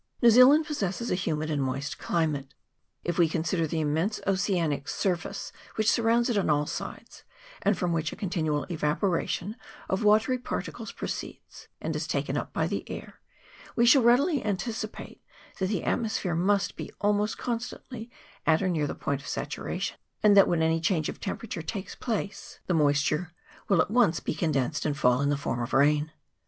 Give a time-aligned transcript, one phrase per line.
[0.19, 2.55] New Zealand possesses a humid and moist climate.
[3.03, 7.23] If we consider the immense oceanic surface which surrounds it on all sides,
[7.61, 9.57] and from which a con 176 CLIMATE OF [PART I tinual evaporation
[9.89, 13.19] of watery particles proceeds, and is taken up by the air,
[13.75, 15.21] we shall readily anticipate
[15.59, 18.09] that the atmosphere must be almost constantly
[18.47, 21.93] at or near the point of saturation, and that when any change of temperature takes
[21.93, 23.33] place the moisture
[23.69, 26.11] will at once be condensed and fall in the form of rain.